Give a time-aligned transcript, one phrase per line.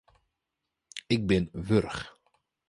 [1.13, 2.01] Ik bin wurch.